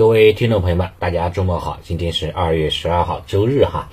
[0.00, 1.78] 各位听众朋友们，大家周末好！
[1.82, 3.90] 今天是二月十二号，周日哈。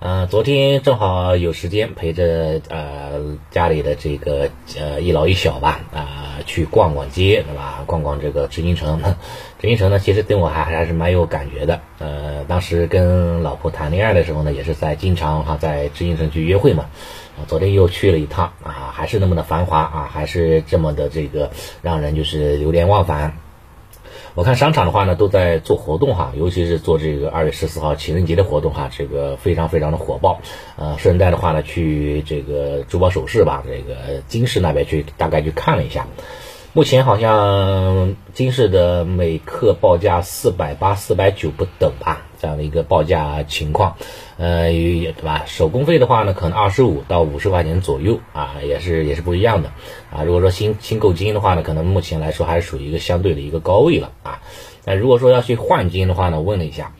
[0.00, 7.82] 嗯，昨天正好有时间陪着呃家里的这个呃一老一小吧啊去逛逛街，对吧？
[7.86, 9.00] 逛逛这个知音城。
[9.58, 11.80] 知音城呢，其实对我还还是蛮有感觉的。
[12.00, 16.84] 呃，当时跟老婆谈恋爱的时候呢，也是在经常哈在知音城去约会嘛。
[17.46, 23.38] 昨天又去了一趟啊，还是那么的繁华啊，还是这么的这个让人就是流连忘返。
[24.36, 30.42] 我看商场的话呢，都在做活动哈，尤其是做这个二月十四号情人节的活动哈，这个非常非常的火爆。
[30.76, 36.06] 呃，顺带的话呢，去这个珠宝首饰吧，这个金饰那边去大概去看了一下。
[36.74, 43.96] 目前好像金饰的每克报价四百八、四百九不等吧，这样的一个报价情况，
[44.38, 45.44] 呃，对吧？
[45.46, 49.70] 手工费的话呢，可能二十五到五十块钱左右啊，也是也是不一样的
[50.10, 50.22] 啊。
[50.24, 54.40] 如果说新新购金的话呢，可能目前来说还是属于一个相对的一个高位了啊。
[54.84, 56.92] 那如果说要去换金的话呢，问了一下。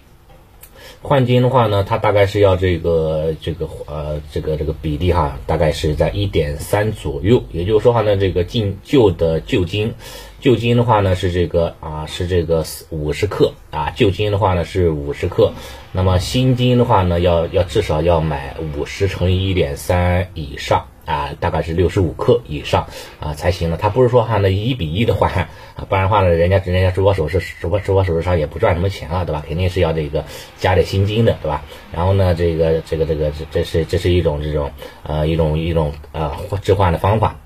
[1.08, 7.44] 换金的话呢，它大概是要这个这个呃这个这个比例哈，大概是在一点三左右。
[7.52, 9.94] 也就是说话呢，这个进旧的旧金，
[10.40, 15.52] 旧金的话呢是这个啊是这个五十克啊，旧金的话呢是五十克。
[15.92, 20.88] 那么新金的话呢，要要至少要买五十乘以一点三以上。
[21.06, 22.88] 啊，大概是六十五克以上
[23.20, 23.78] 啊才行了。
[23.78, 25.48] 他不是说哈那一比一的换啊，
[25.88, 29.42] 不然的话呢，人家人家珠宝首饰珠宝珠宝首饰商也不赚什么钱了，对吧？
[29.46, 30.24] 肯定是要这个
[30.58, 31.64] 加点薪金的，对吧？
[31.92, 34.72] 然后呢，这个这个这个这这是这是一种这种
[35.04, 37.38] 呃一种一种呃置换的方法。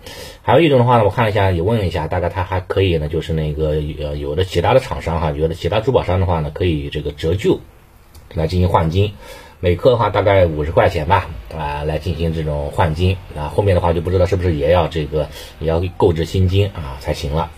[0.43, 7.61] 还有一种的话呢，我看了一下也问了一下，大概他还可以呢，就是那个呃有的其他的厂商哈，有的其他珠宝商的话呢，可以这个折旧
[8.35, 9.13] 来进行换金。
[9.61, 17.51] 每克的话大概五十块钱吧，啊，来进行这种换金啊，后面的话就不知道是不是也要这个也要购置新金啊才行了。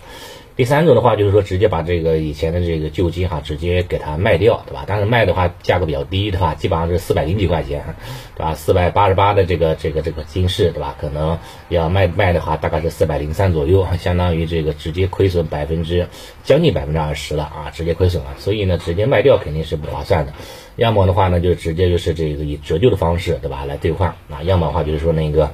[0.55, 4.85] 第三种的话就是说直接把这个以前的这个旧金哈直接给它卖掉，对吧？
[4.87, 6.53] 但是卖的话价格比较低，对吧？
[6.53, 7.95] 基本上是四百零几块钱，
[8.35, 8.53] 对吧？
[8.53, 10.95] 四百八十八的这个这个这个金饰，对吧？
[11.01, 11.39] 可能
[11.69, 16.07] 要卖卖的话大概是四百零三左右，相当于这个直接亏损百分之
[16.43, 18.35] 将近百分之二十了啊，直接亏损了。
[18.37, 20.33] 所以呢，直接卖掉肯定是不划算的。
[20.75, 25.49] 要么的话呢，就直接就是这个以折旧的方式，对吧，来兑换啊；要么的话就是说那个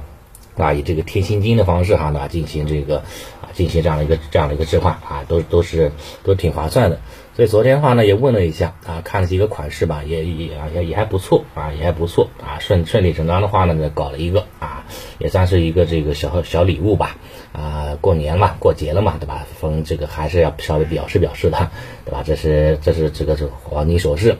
[0.60, 2.98] 啊，以这个贴现金的方式哈，那进行这个
[3.40, 7.00] 啊，进行这样的一个这样的一个置换啊，都都是都挺划算的。
[7.36, 14.84] 所以昨天的话呢，也问了一下啊，看了几个款式吧，也也也也还不错啊，也还不错啊，顺顺理成章的话呢，搞了一个啊，
[15.18, 17.16] 也算是一个这个小小礼物吧
[17.52, 19.46] 啊，过年嘛，过节了嘛，对吧？
[19.58, 21.70] 逢这个还是要稍微表示表示的，
[22.04, 22.22] 对吧？
[22.26, 24.36] 这是这是这个是黄金首饰。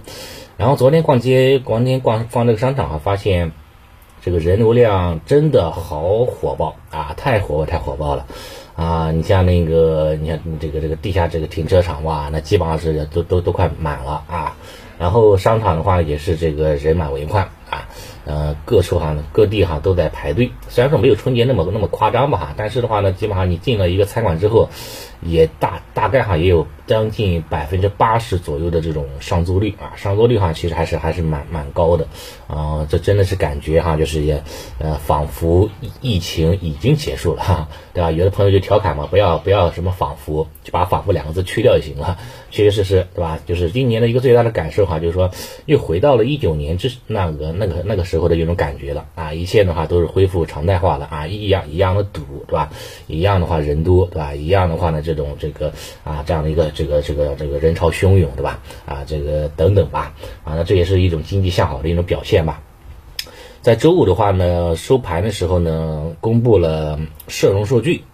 [0.59, 3.53] 然后昨天逛街，逛天逛逛这个商场啊，发现
[4.23, 8.27] 这个人流量真的好火爆啊，太火爆太火爆了
[8.77, 9.11] 啊！
[9.13, 14.57] 你像那个，你像这个这个地下这个停车场哇，那基本上是都都都快满了啊。
[14.99, 17.89] 然后商场的话也是这个人满为患啊，
[18.27, 20.51] 呃，各处哈各地哈都在排队。
[20.69, 24.69] 虽然说没有春节那么那么夸张吧哈，但是的话呢，基本上你进了一个餐馆之后，
[25.23, 26.67] 也大大概哈也有。
[26.91, 32.09] 将近百分之八十左右的这种上座率啊，上座率哈其实还是还是蛮蛮高的
[32.49, 34.43] 啊，这真的是感觉哈，就是也
[34.81, 35.71] 呃仿佛
[36.01, 38.11] 疫情已经结束了哈，对吧？
[38.11, 42.19] 有的朋友就调侃嘛，不要不要什么仿佛，就把仿佛两个字去掉就行了。
[42.51, 43.39] 确确实实，对吧？
[43.47, 45.31] 就是今年的一个最大的感受哈，就是说
[45.67, 52.73] 又回到了一九年之那个那个那个时候的一种感觉了啊，一切的话都是恢复常态化了啊，一样一样的堵，对吧？
[53.07, 54.35] 一样的话人多，对吧？
[54.35, 55.73] 一样的话呢，这种这个
[56.03, 56.73] 啊这样的一个。
[56.81, 58.61] 这个这个这个人潮汹涌，对吧？
[58.87, 60.15] 啊，这个等等吧，
[60.45, 62.63] 啊，那这也是一种经济向好的一种表现吧。
[63.61, 66.99] 在周五的话呢，收盘的时候呢，公布了
[67.29, 68.05] 社融数据。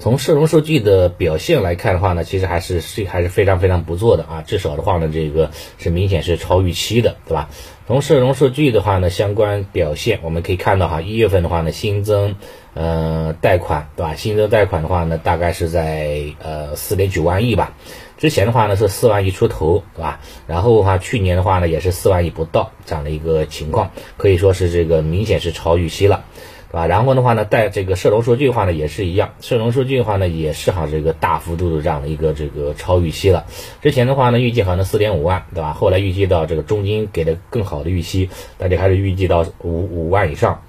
[0.00, 7.48] 从社融数据的表现来看的话呢，其实还是是还是非常非常不错的啊，至少的话呢，这个是明显是超预期的，对吧？
[7.86, 12.34] 从社融数据的话呢，相关表现我们可以看到哈，一月份的话呢，新增
[12.74, 14.14] 呃贷款，对吧？
[14.14, 17.74] 新增贷款的话呢，大概是在呃四点九万亿吧，
[18.18, 20.20] 之前的话呢是四万亿出头，对吧？
[20.46, 26.24] 然后的话，去年的话呢也是四万亿不到这样的一个情况，可以说是这个明显是超预期了。
[26.70, 26.86] 对吧？
[26.86, 33.44] 然后的话呢，带这个社融数据的话呢，也是一样，社融数据的话呢，也是哈这个大幅度的这样的一个这个超预期了。
[33.82, 35.74] 之前的话呢，预计好像四点五万，对吧？
[35.74, 40.62] 后来预计到这个中金给的更好的预期，大家还是预计到五五万以上，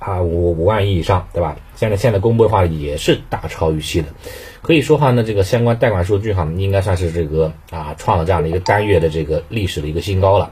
[0.00, 1.56] 啊五五万亿以上，对吧？
[1.76, 4.08] 现在现在公布的话也是大超预期的，
[4.62, 10.50] 可以说话呢，这个相关贷款数据哈，应该算是这个啊创了这样的一个单月的这个历史的一个新高了。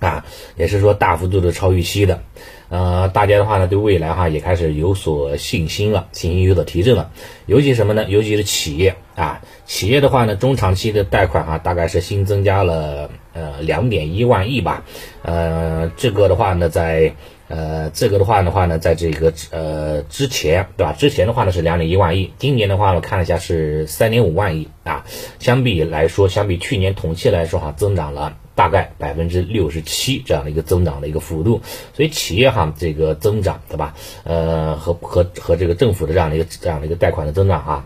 [0.00, 0.24] 啊，
[0.56, 2.22] 也是说大幅度的超预期的。
[2.70, 7.10] 呃，大家的话呢，对未来哈也开始有所信心了，信心有所提振了。
[7.44, 8.06] 尤其什么呢？
[8.08, 14.84] 尤其是企业啊，企业的话呢，中长期的贷款哈，大概是新增加了呃两点一万亿吧。
[15.20, 17.14] 呃，这个的话呢，在
[17.50, 20.94] 呃这个的话的话呢，在这个呃之前对吧？
[20.96, 25.04] 之前的话呢是两点一万亿，今年的话我看了一下是三点五万亿啊。
[25.38, 28.38] 相比来说，相比去年同期来说哈，增长了。
[28.56, 31.62] 大概百分之六十七这样的一个增长的一个幅度，
[31.94, 33.94] 所以企业哈这个增长对吧？
[34.24, 37.84] 呃，和和和这个政府的这样的一个这样的一个贷款的增长啊，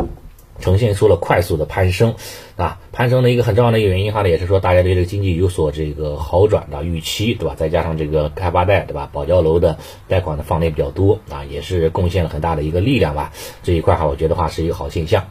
[0.61, 2.15] 呈现出了快速的攀升
[2.57, 2.79] 啊。
[2.93, 7.55] 攀升的一个很重要的一个原因哈呢，也是说大家对这个经济有所这个好转的预期对吧？
[7.57, 9.09] 再加上这个开发贷对吧？
[9.13, 13.33] 保交楼的贷款的放的也比较多啊，也是贡献了很大的一个力量吧。
[13.63, 15.25] 这一块哈，我觉得话是一个好现象。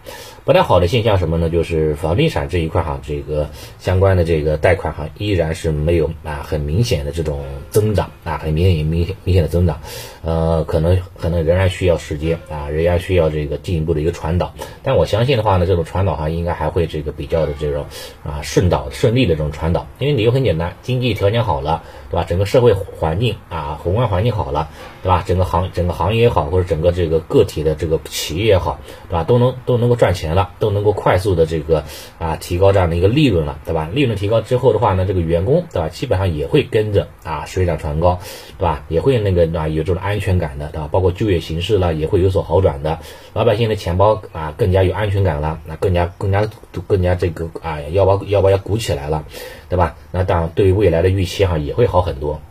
[0.46, 1.50] 不太好的现象什么呢？
[1.50, 3.50] 就是房地产这一块哈，这个
[3.80, 9.80] 相关的这个贷款哈，依然是没有啊很明显的这种增长啊，很明显明显明显的增长，
[10.22, 14.54] 呃，可能可能仍然需要时间啊，仍然需要这个进一步的一个传导。
[14.84, 17.86] 但我相信的话呢，这种传导哈，应该还会这个比较的这种
[18.26, 22.26] 啊顺导顺利的这种传导，因为理由很简单，经济条件好了，对吧？
[22.26, 24.68] 整个社会环境啊，宏观环境好了，
[25.04, 25.24] 对吧？
[25.26, 29.24] 整个行整个行业也好，或者整个这个个体的这个企业也好，对吧？
[29.24, 30.34] 都能都能够赚钱。
[30.34, 31.84] 了都能够快速的这个
[32.18, 33.90] 啊提高这样的一个利润了，对吧？
[33.94, 38.20] 利润提高之后的话呢，这个员工对吧，基本上也会跟着啊水涨船高，
[38.58, 38.84] 对吧？
[38.88, 40.88] 也会那个对吧有这种安全感的，对吧？
[40.92, 43.00] 包括就业形势了也会有所好转的，
[43.34, 46.48] 老百姓的钱包啊更加有安全感了，那更加更加
[46.88, 49.26] 更加这个啊腰包腰包要鼓起来了，
[49.70, 49.96] 对吧？
[50.12, 52.42] 那当然对于未来的预期哈也会好很多，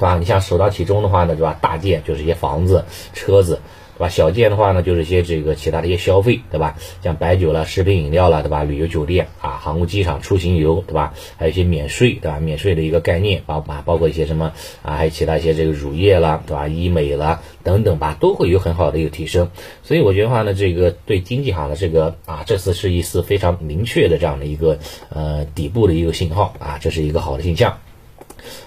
[0.00, 0.16] 对吧？
[0.18, 1.56] 你像首当其冲的话呢，对吧？
[1.60, 3.60] 大件就是一些房子、车子。
[4.00, 4.08] 对吧？
[4.08, 6.74] 小件的话呢，就是一些这个其他的一些消费，对吧？
[7.02, 8.64] 像白酒了、食品饮料了，对吧？
[8.64, 11.12] 旅游酒店啊、航空机场出行游，对吧？
[11.36, 12.40] 还有一些免税，对吧？
[12.40, 16.66] 免税的一个概念，包啊包括一些什么啊，还有其他一些这个乳业了，对吧？
[16.66, 19.50] 医美了等等吧，都会有很好的一个提升。
[19.82, 24.78] 所以我觉得话呢，这个对经济行的这个啊，这次是一次非常明确的这样的一个
[25.10, 27.76] 呃底部的一个信号啊，这是一个好的现象。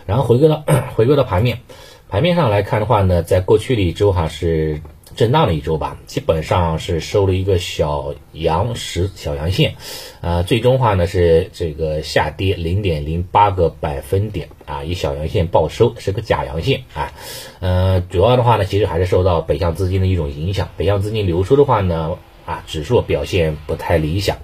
[0.06, 0.64] 然后回归到
[0.96, 1.60] 回归到盘面，
[2.10, 4.82] 盘面上来看的话呢，在过去的一周哈是。
[5.16, 9.76] 震荡了一周吧，基本上是收了一个小阳十小阳线，
[10.22, 17.14] 呃，最终话呢是这个下跌零点零八个百分点啊，以小阳线报收，是个假阳线啊，
[17.60, 24.38] 呃，主要的话呢，其实还是受到北向资金的一种影响，北向资金流出的话呢，啊，指数表现不太理想，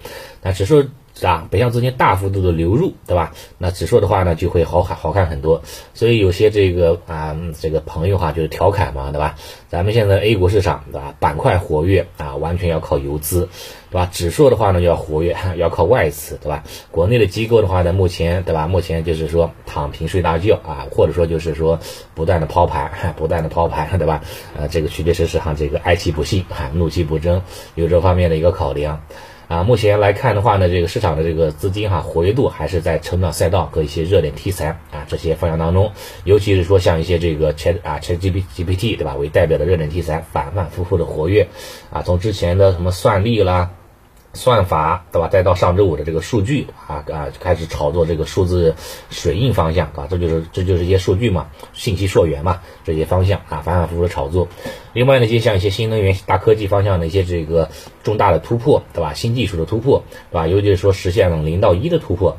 [0.44, 0.86] 那指数。
[1.20, 1.46] 是吧？
[1.52, 3.34] 北向资金大幅度的流入，对吧？
[3.58, 5.62] 那指数的话呢，就会好看好看很多。
[5.94, 9.36] 所以有些这个啊，这个朋友哈，就是调侃嘛，对吧？
[9.68, 11.14] 咱们现在 A 股市场，对吧？
[11.20, 13.50] 板块活跃啊，完全要靠游资，
[13.92, 14.08] 对吧？
[14.10, 16.64] 指数的话呢，要活跃， 要靠外资，对吧？
[16.90, 18.66] 国内的机构的话呢，目前，对吧？
[18.66, 21.78] 目前就是说躺平睡大觉啊，或者说就是说
[22.16, 24.24] 不断的抛盘， 不断的抛盘，对吧？
[24.58, 27.42] 呃，这个确确实实哈，这个哀其不幸，哈，怒其不争，
[27.76, 29.02] 有这方面的一个考量。
[29.50, 35.92] 啊，目前来看的话呢，这个市场的这个资金哈活跃度还是在成长赛道和一些热点题材啊这些方向当中，
[36.24, 41.48] 尤其是说像一些这个 Chat 啊 Chat G P G P T 对吧为代表的热点题材反反复复的活跃
[41.92, 43.72] 啊，从之前的什么算力啦。
[44.34, 45.28] 算法对吧？
[45.28, 48.76] 再到上周五的这个数据啊啊，开始炒作这个数字
[49.10, 54.48] 水印方向啊，这就是这就是一些数据嘛，信息溯源嘛，这些方向啊，反反复复的炒作。
[54.94, 57.70] 另外呢，就像一些新能源、大科技方向的一些这个
[58.04, 59.14] 重大的突破，对吧？
[59.14, 60.48] 新技术的突破，对吧？
[60.48, 62.38] 尤其是说实现了零到一的突破，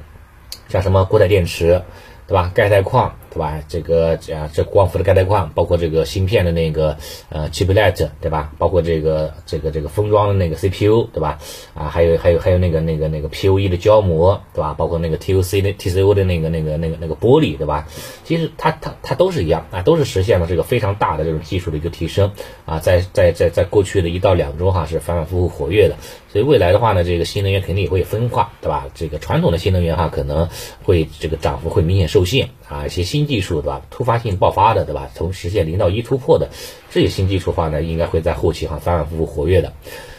[0.69, 1.83] 像什么固态电池，
[2.27, 2.53] 对吧？
[2.55, 3.17] 钙钛矿。
[3.31, 3.63] 对吧？
[3.69, 6.97] 这个啊，这光伏的钙钛矿，包括这个芯片的那个
[7.29, 8.53] 呃 chiplet，对吧？
[8.59, 11.39] 包括这个这个这个封装的那个 CPU，对吧？
[11.75, 14.75] 啊，还有还有还有那个那个那个 POE 的胶膜，对吧？
[14.77, 17.87] 包括那个 TOC 的 TCO 的那个那个那个那个玻璃，对吧？
[18.25, 22.33] 其实它它它都是一样啊，都是实现了这个非常大的这种技术的一个提升
[22.67, 25.97] 啊，在在在在过去的一到两周哈是反反复复活跃的，
[26.33, 28.89] 所以未来的话呢，这个新能源肯定也会分化，对吧？
[28.95, 30.49] 这个传统的新能源哈可能
[30.83, 33.83] 会这个涨幅会明显受限啊，一些新新技术对吧？
[33.91, 35.11] 突发性爆发的对吧？
[35.15, 36.49] 从实现零到一突破的
[36.91, 39.75] 这些新技术的话呢，应该会在后期哈反反复复活跃的。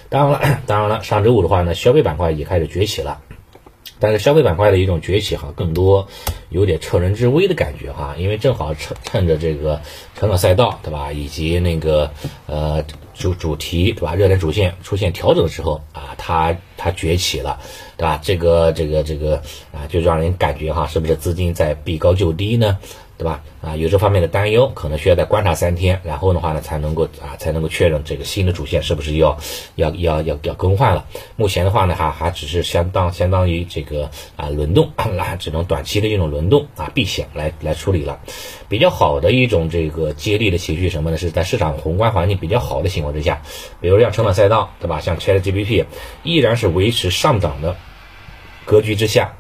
[0.08, 3.20] 当然了，当然了，上周五的话呢，消费板块也开始崛起了。
[4.02, 6.08] 但是消费板块的一种崛起哈，更多
[6.50, 9.80] 有点趁人之危的感觉哈，因为正好趁趁着这个
[10.18, 12.12] 成长赛道对吧，以及那个
[12.48, 17.60] 呃主主题对吧，热点主线出现调整的时候啊，它它崛起了
[17.96, 18.20] 对吧？
[18.24, 19.38] 这个这个这个
[19.72, 22.80] 啊，就让人感觉哈，是不是资金在避高就低呢？
[23.22, 23.44] 对吧？
[23.62, 29.38] 啊，有这方面的担忧，可能需要再观察三天，然后的话呢，才能够啊，才能够确认这个新的主线是不是要
[29.76, 31.06] 要要要要更换了。
[31.36, 38.20] 目前的话呢，还还只是相当相当于这个啊轮动，啊，只能短期的一种轮动啊避险来来处理了。
[38.68, 41.18] 比较好的一种这个接力的情绪什么呢？
[41.18, 43.44] 是在市场宏观环境比较好的情况之下，
[43.80, 45.00] 比如像成长赛道，对吧？
[45.00, 45.86] 像 ChatGPT
[46.24, 47.76] 依然是维持上涨的
[48.66, 49.36] 格局之下。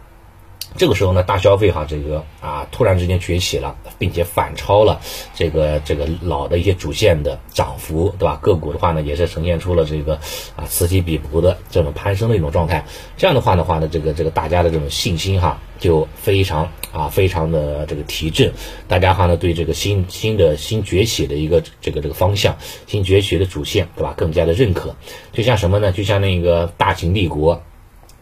[0.77, 4.99] 这个时候呢，大消费哈，这个啊，突然之间崛起了，并且反超了
[5.35, 8.39] 这个这个老的一些主线的涨幅，对吧？
[8.41, 10.15] 个股的话呢，也是呈现出了这个
[10.55, 12.85] 啊此起彼伏的这种攀升的一种状态。
[13.17, 18.53] 这样的话的话呢，这个这个大家的这种信心哈，就非常啊非常的这个提振，
[18.87, 24.13] 大家哈呢对这个新新的新崛起的一个这个这个方向，新崛起的主线，对吧？
[24.15, 24.95] 更加的认可。
[25.33, 25.91] 就像什么呢？
[25.91, 27.61] 就像那个大秦帝国。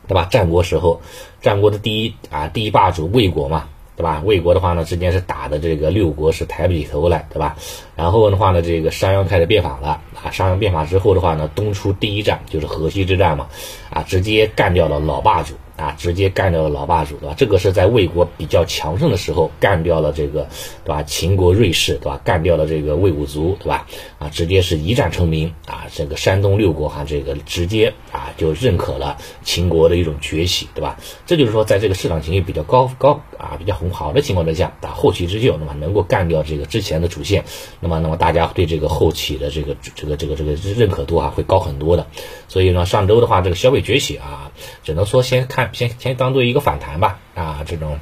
[0.09, 0.27] 对吧？
[0.31, 0.99] 战国时候，
[1.39, 4.23] 战国的第一啊第一霸主魏国嘛，对吧？
[4.25, 7.55] 魏国的话呢，之间是打的这个六国是抬不起头来，对吧？
[7.95, 13.47] 然后的话呢，这个商鞅开始变法了啊，商鞅变法之后的话呢，东出第一战就是河西之战嘛，
[13.91, 15.53] 啊，直接干掉了老霸主。
[15.79, 17.36] 啊，直接干掉了老霸主，对吧？
[17.38, 20.50] 这个是在魏国比较强盛的时候干掉了这个，
[20.83, 21.03] 对吧？
[21.03, 22.19] 秦国瑞士，对吧？
[22.21, 23.88] 干掉了这个魏武卒，对吧？
[24.17, 25.88] 啊，直接是一战成名啊！
[25.93, 30.98] 这个山东六国哈，这个直接啊就认可了秦国的一种崛起，对吧？
[31.25, 37.45] 这就是说，在这个市场情绪比较高高啊比较很好的情况之下，啊后起之秀，那么能够干掉这个之前的主线，
[37.79, 42.05] 那么那么大家对这个后起的这个这个这个这个认可度啊会高很多的。
[42.50, 44.51] 所以呢，上周的话，这个消费崛起啊，
[44.83, 45.68] 只能说先看。
[45.73, 47.99] 先先当做一个反弹吧，啊，这种。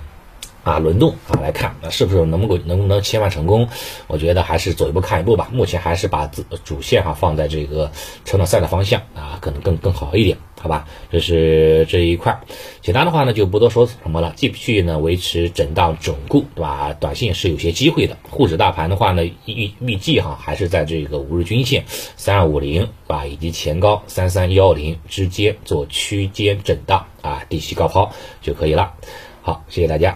[0.67, 3.69] 啊轮动啊来看，那是不是能够能不能切换成功？
[4.07, 5.47] 我觉得还是走一步看一步吧。
[5.53, 7.89] 目前还是把主主线哈放在这个
[8.25, 10.85] 成长赛的方向啊，可能更更好一点，好吧？
[11.09, 12.37] 这是这一块，
[12.81, 14.33] 其他的话呢就不多说什么了。
[14.35, 16.93] 继续呢维持震荡整固，对吧？
[16.99, 18.17] 短线是有些机会的。
[18.29, 21.85] 沪指大盘的话呢预预计哈还是在这个五日均线
[22.17, 27.05] 三二五零吧以及前高三三幺零之间做区间震荡。
[27.21, 28.93] 啊，低吸高抛就可以了。
[29.41, 30.15] 好，谢谢大家。